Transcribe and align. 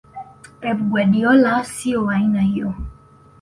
Pep 0.61 0.79
Guardiola 0.93 1.63
sio 1.63 2.03
wa 2.05 2.13
aina 2.15 2.41
hiyo 2.41 2.73